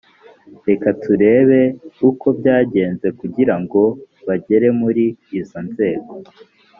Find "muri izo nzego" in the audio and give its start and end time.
4.81-6.11